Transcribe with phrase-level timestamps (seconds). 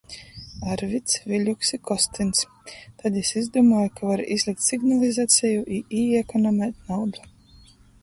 [0.75, 2.41] Arvids, Viļuks i Kostyns.
[3.03, 7.29] tod jis izdūmuoja, ka var izlikt signalizaceju i īekonomēt naudu.